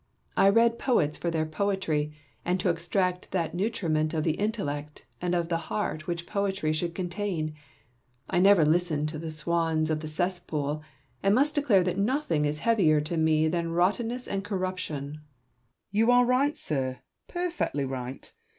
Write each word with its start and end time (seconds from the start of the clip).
I 0.35 0.49
read 0.49 0.79
poets 0.79 1.15
for 1.15 1.29
their 1.29 1.45
poetry, 1.45 2.11
and 2.43 2.59
to 2.59 2.69
extract 2.69 3.29
that 3.33 3.53
nutriment 3.53 4.15
of 4.15 4.23
the 4.23 4.31
intellect 4.31 5.05
and 5.21 5.35
of 5.35 5.49
the 5.49 5.69
heart 5.69 6.07
which 6.07 6.25
poetry 6.25 6.73
should 6.73 6.95
contain, 6.95 7.53
I 8.27 8.39
never 8.39 8.65
listen 8.65 9.05
to 9.05 9.19
the 9.19 9.29
swans 9.29 9.91
of 9.91 9.99
the 9.99 10.07
cesspool, 10.07 10.81
and 11.21 11.35
must 11.35 11.53
declare 11.53 11.83
that 11.83 11.99
nothing 11.99 12.45
is 12.45 12.61
heavier 12.61 12.99
to 13.01 13.15
me 13.15 13.47
than 13.47 13.73
rottenness 13.73 14.27
and 14.27 14.43
corruption. 14.43 15.01
Porson. 15.03 15.21
You 15.91 16.09
are 16.09 16.25
right, 16.25 16.57
sir, 16.57 17.01
perfectly 17.27 17.85
right. 17.85 18.33